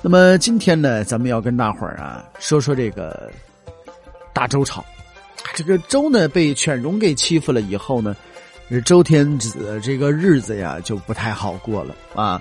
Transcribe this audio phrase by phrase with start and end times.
[0.00, 3.30] 那么今天呢，咱们要跟大伙儿啊说说这个
[4.32, 4.84] 大周朝。
[5.54, 8.14] 这个周呢被犬戎给欺负了以后呢，
[8.84, 12.40] 周天子这个日子呀就不太好过了啊。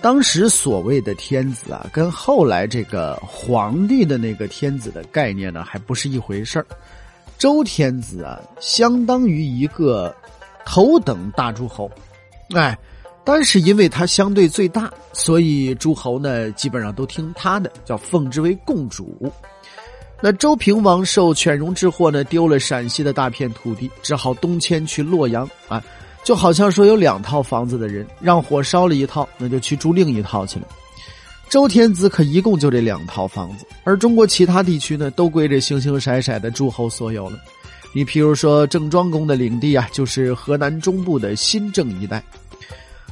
[0.00, 6.66] 当时所谓的天子啊，跟后来这个皇帝的那个天子的概念呢，还不是一回事儿。
[7.38, 10.14] 周天子啊，相当于一个
[10.64, 11.90] 头等大诸侯，
[12.54, 12.78] 哎，
[13.30, 19.30] 但是因为他相对最大，所以诸侯呢基本上都听他的，叫奉之为共主。
[20.22, 25.84] 那周平王受犬戎之祸呢，丢了陕西的大片土地，只好东迁去洛阳啊。
[26.24, 30.66] 就好像说有两套房子的人，让火烧了一套，那就去住另一套去了。
[31.50, 37.38] 周天子可一共就这两套房子，而中国其他地区呢，都归这星星色色的诸侯所有了。
[37.92, 42.24] 你譬如说郑庄公的领地啊，就是河南中部的新郑一带。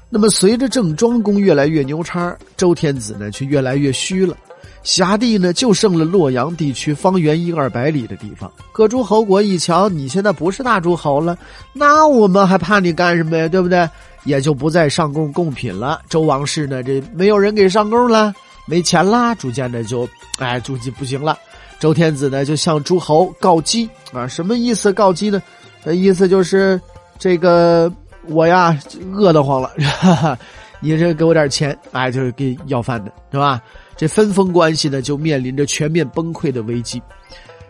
[0.09, 4.37] 那么随着郑庄公越来越牛叉，周天子呢却越来越虚了。
[4.83, 8.51] 辖地呢，就剩了洛阳地区方圆一二百里的地方。
[8.73, 11.37] 各诸侯国一瞧，你现在不是大诸侯了，
[11.73, 13.49] 那我们还怕你干什么呀？
[13.49, 13.89] 对不对？
[14.23, 16.01] 也就不再上贡贡品了。
[16.09, 18.33] 周王室呢，这没有人给上贡了，
[18.65, 21.37] 没钱啦，逐渐的就，哎，逐渐不行了。
[21.81, 24.93] 周天子呢，就向诸侯告饥啊，什么意思？
[24.93, 25.43] 告饥呢？
[25.87, 26.81] 意思就是
[27.19, 27.93] 这个
[28.29, 28.79] 我呀，
[29.15, 29.71] 饿得慌了，
[30.81, 33.61] 你这给我点钱，哎，就是给要饭的，是吧？
[33.97, 37.01] 这分封关系呢，就面临着全面崩溃的危机。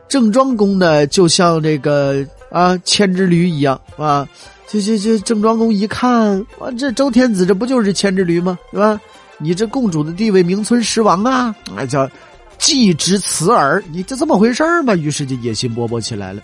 [0.09, 4.29] 郑庄公呢，就像这个啊千只驴一样啊，
[4.69, 8.59] 这这这郑庄公一看，啊，这周天子这不就是千只驴吗？
[8.73, 9.01] 是吧？
[9.39, 11.55] 你这共主的地位名存实亡啊！
[11.77, 12.09] 啊，叫
[12.59, 14.95] 既知此耳，你就这么回事儿吗？
[14.97, 16.41] 于是就野心勃勃起来了，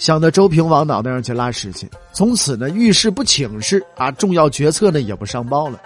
[0.00, 1.86] 想到周平王脑袋上去拉屎去。
[2.10, 5.78] 从此呢，遇事不请示啊，重要决策呢也不上报了。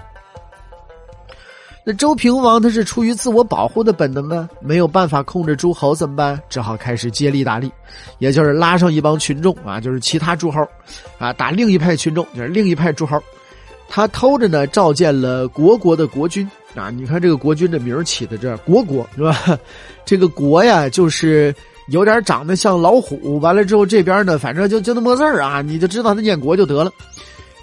[1.85, 6.41] 那周平王他是出于自我保护的本能啊，没有办法控制诸侯怎么办？
[6.49, 7.71] 只好开始接力打力，
[8.19, 10.65] 也就是拉上一帮群众啊，就是其他诸侯，
[11.19, 13.21] 啊，打另一派群众，就是另一派诸侯。
[13.89, 19.59] 他偷着呢召见了国国的国君啊，你看这个国君的名起的这国国是吧？
[20.07, 21.53] 这个国呀，就是
[21.89, 26.91] 有点长得像老虎，完了之后这边呢，反正就就那么个字儿啊，你就知道他念国就得了。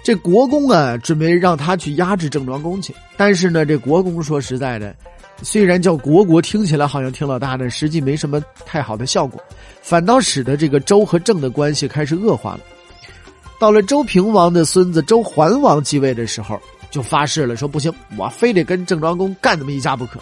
[0.04, 4.94] 这国公啊，准备让他去压制郑庄公去，但是呢，这国公说实在的，
[5.42, 9.40] 虽然叫国国，听起来好像挺老大的，实际没什么太好的效果，
[9.80, 12.60] 反倒使得这个周和郑的关系开始恶化了。
[13.60, 16.60] 到了周平王的孙子周桓王继位的时候，
[16.90, 20.18] 就发誓了，说不行，我非得跟郑庄公干那么一架不可。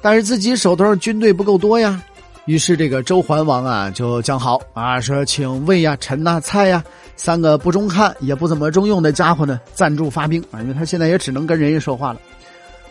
[0.00, 2.00] 但是自己手头上军队不够多呀，
[2.48, 6.82] 于是这个周桓王啊，就讲好啊，说请魏呀、陈呐、蔡呀。
[7.14, 12.20] 三个不中看也不怎么中用的家伙呢，赞助发兵啊，因为他现在也只能跟人家说话了。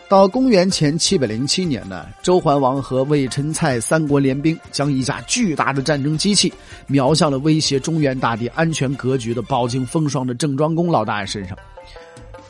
[0.08, 6.52] 到公元前七百零七年呢，周桓王和魏、陈、蔡三国联兵，将一架巨大的战争机器
[6.86, 11.58] 瞄向了威胁中原大地安全格局的饱经风霜的郑庄公老大爷身上。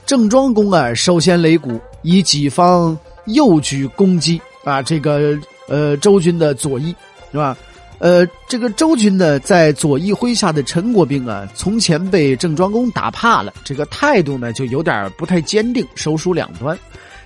[0.05, 6.95] 郑庄公啊，首先擂鼓，以己方右举攻击啊，这个呃周军的左翼，
[7.31, 7.57] 是吧？
[8.01, 16.79] 呃，这个周军呢，在左翼麾下的陈国兵啊，从前被郑庄公打怕了，这个态度呢就有点不太坚定，手鼠两端，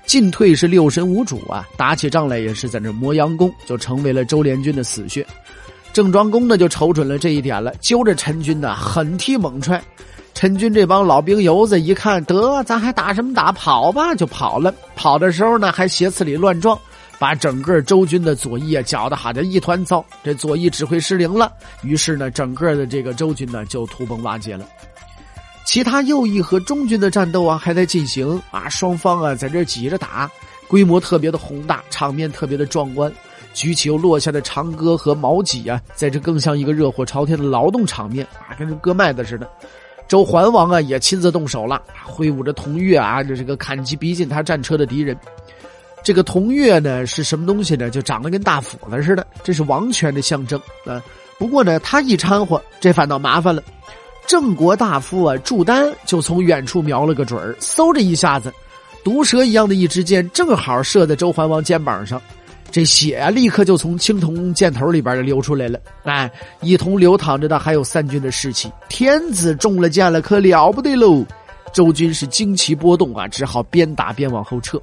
[0.06, 5.26] 进退是六神无主啊，打起仗来也是在那磨洋工，就成为了周联军的死穴。
[5.92, 9.78] 郑庄公呢就瞅准了这一点了，揪着陈军呢狠踢猛踹，
[10.32, 16.78] 陈军这帮老兵油子一看，得咱还打什么打，跑吧就跑了，跑的时候呢还斜刺里乱撞。
[17.22, 21.52] 把整个周军的左翼啊搅得好像一团糟，这左翼指挥失灵了，
[21.82, 24.66] 于是呢，整个的这个周军呢就土崩瓦解了。
[25.64, 30.28] 其他右翼和中军的战斗啊还在进行啊，双方啊在这挤着打，
[30.66, 33.12] 规模特别的宏大，场面特别的壮观，
[33.54, 39.48] 举起又落下的长戈和矛戟啊，在这更像一个热火朝天的劳动场面啊，跟这割麦子似的。
[40.08, 45.16] 周桓王啊也亲自动手了，挥舞着铜钺啊，这这个砍击逼近他战车的敌人。
[46.02, 47.88] 这个铜钺呢是什么东西呢？
[47.88, 51.02] 就长得跟大斧子似的，这是王权的象征啊。
[51.38, 53.62] 不过呢，他一掺和，这反倒麻烦了。
[54.26, 58.52] 郑国大夫啊，祝丹就从远处瞄了个准儿，嗖的一下子，
[59.04, 62.22] 毒蛇一样的一支箭正好射在周桓王肩膀上，
[62.70, 65.78] 这血啊立刻就从青铜箭头里边就流出来了。
[66.04, 68.70] 哎，一同流淌着的还有三军的士气。
[68.88, 71.24] 天子中了箭了，可了不得喽！
[71.72, 74.80] 周军是惊奇波动啊，只好边打边往后撤。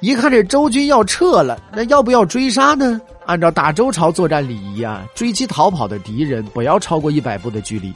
[0.00, 3.00] 一看这周军要撤了，那要不要追杀呢？
[3.26, 7.92] 按照大周朝作战礼仪啊，追击逃跑的敌人不要超过一百步的距离，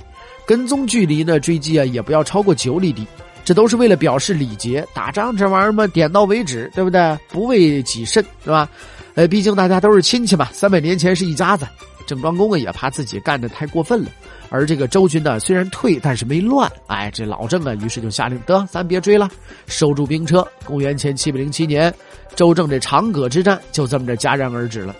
[0.47, 3.06] 跟踪距离呢追击啊也不要超过九里地，
[3.45, 4.87] 这都是为了表示礼节。
[4.93, 7.19] 打仗这玩意儿嘛，点到为止，对不对？
[7.29, 8.69] 不为己甚，是吧？
[9.15, 11.67] 呃，毕竟大家都是亲戚嘛，三百年前是一家子。
[12.07, 14.11] 郑庄公啊也怕自己干的太过分了。
[14.51, 16.71] 而这个周军呢，虽然退，但是没乱。
[16.87, 19.29] 哎，这老郑啊，于是就下令得，咱别追了，
[19.67, 20.47] 收住兵车。
[20.65, 21.93] 公元前七百零七年，
[22.37, 24.95] 周郑这长葛之战就这么着戛然而止了。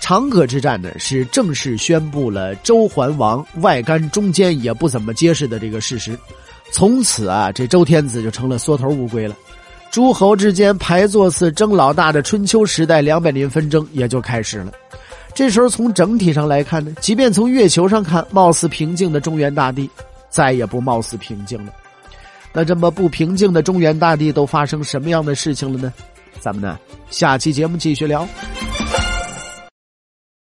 [0.00, 6.16] 长葛之战呢，是正式宣布了周桓王外干中间也不怎么结实的这个事实。
[6.70, 9.34] 从此啊，这周天子就成了缩头乌龟了。
[9.94, 14.72] 诸侯之间排座次争老大的春秋时代两百年纷争也就开始了。
[15.32, 19.88] 这时候从整体上来看呢，即便从月球上看，貌似平静的中原大地，
[20.28, 21.72] 再也不貌似平静了。
[22.52, 25.92] 那这么不平静的中原大地都发生什么样的事情了呢？
[26.40, 26.76] 咱们呢，
[27.08, 28.26] 下期节目继续聊。